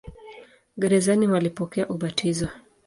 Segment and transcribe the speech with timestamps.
[0.77, 2.47] Gerezani walipokea ubatizo.